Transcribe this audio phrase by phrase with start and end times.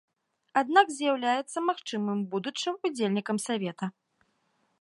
[0.61, 3.85] Аднак з'яўляецца магчымым будучым удзельнікам савета.